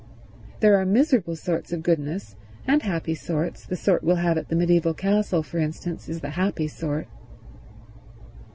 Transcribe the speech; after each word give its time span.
There 0.61 0.77
are 0.77 0.83
miserable 0.83 1.35
sorts 1.35 1.71
of 1.71 1.83
goodness 1.83 2.35
and 2.65 2.81
happy 2.81 3.13
sorts—the 3.13 3.75
sort 3.75 4.03
we'll 4.03 4.15
have 4.15 4.35
at 4.35 4.49
the 4.49 4.55
mediaeval 4.55 4.95
castle, 4.95 5.43
for 5.43 5.59
instance, 5.59 6.09
is 6.09 6.21
the 6.21 6.31
happy 6.31 6.67
sort." 6.67 7.07